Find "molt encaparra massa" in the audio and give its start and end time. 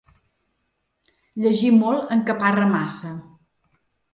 1.81-3.13